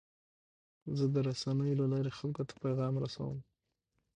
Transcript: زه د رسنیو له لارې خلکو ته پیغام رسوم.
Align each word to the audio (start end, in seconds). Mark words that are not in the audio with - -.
زه 0.97 1.05
د 1.13 1.15
رسنیو 1.27 1.79
له 1.81 1.85
لارې 1.93 2.11
خلکو 2.19 2.43
ته 2.49 2.53
پیغام 2.63 2.93
رسوم. 3.03 3.37